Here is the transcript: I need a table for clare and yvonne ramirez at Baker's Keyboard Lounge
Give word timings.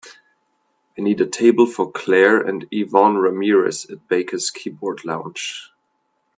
I 0.97 1.01
need 1.01 1.21
a 1.21 1.27
table 1.27 1.67
for 1.67 1.91
clare 1.91 2.41
and 2.41 2.65
yvonne 2.71 3.17
ramirez 3.17 3.85
at 3.85 4.07
Baker's 4.07 4.49
Keyboard 4.49 5.05
Lounge 5.05 5.71